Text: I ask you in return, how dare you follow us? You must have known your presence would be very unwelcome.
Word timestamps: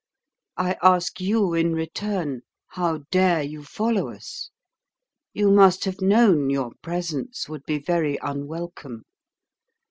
I 0.57 0.77
ask 0.81 1.21
you 1.21 1.53
in 1.53 1.73
return, 1.73 2.41
how 2.69 3.03
dare 3.11 3.43
you 3.43 3.61
follow 3.63 4.09
us? 4.09 4.49
You 5.31 5.51
must 5.51 5.85
have 5.85 6.01
known 6.01 6.49
your 6.49 6.71
presence 6.81 7.47
would 7.47 7.65
be 7.67 7.77
very 7.77 8.17
unwelcome. 8.19 9.03